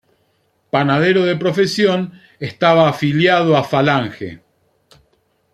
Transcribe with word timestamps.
Panadero 0.71 1.25
de 1.25 1.35
profesión, 1.35 2.19
estaba 2.39 2.89
afiliado 2.89 3.55
a 3.55 3.63
Falange. 3.63 4.41